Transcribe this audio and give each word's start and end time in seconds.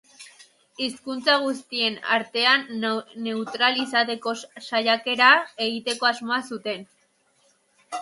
Hizkuntza 0.85 1.35
guztien 1.43 1.99
artean 2.15 2.65
neutral 3.27 3.79
izateko 3.85 4.35
saiakera 4.71 5.31
egiteko 5.71 6.13
asmoa 6.15 6.45
zuten. 6.55 6.87